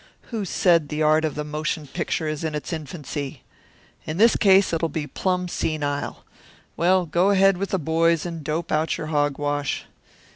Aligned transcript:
Who 0.31 0.45
said 0.45 0.89
the 0.89 1.03
art 1.03 1.23
of 1.23 1.35
the 1.35 1.43
motion 1.43 1.85
picture 1.85 2.27
is 2.27 2.43
in 2.43 2.55
its 2.55 2.73
infancy? 2.73 3.43
In 4.03 4.17
this 4.17 4.35
case 4.35 4.73
it'll 4.73 4.89
be 4.89 5.05
plumb 5.05 5.47
senile. 5.47 6.25
Well, 6.75 7.05
go 7.05 7.29
ahead 7.29 7.57
with 7.57 7.69
the 7.69 7.77
boys 7.77 8.25
and 8.25 8.43
dope 8.43 8.71
out 8.71 8.97
your 8.97 9.07
hogwash. 9.13 9.85